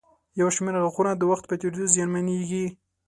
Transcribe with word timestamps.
یو 0.39 0.47
شمېر 0.55 0.75
غاښونه 0.83 1.11
د 1.17 1.21
وخت 1.31 1.43
په 1.47 1.55
تېرېدو 1.61 1.85
زیانمنېږي. 1.93 2.65